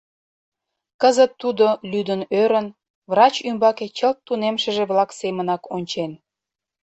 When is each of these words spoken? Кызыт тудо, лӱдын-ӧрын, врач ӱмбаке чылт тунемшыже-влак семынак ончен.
Кызыт 1.01 1.31
тудо, 1.41 1.67
лӱдын-ӧрын, 1.91 2.67
врач 3.11 3.35
ӱмбаке 3.49 3.87
чылт 3.97 4.17
тунемшыже-влак 4.25 5.09
семынак 5.19 5.61
ончен. 5.75 6.11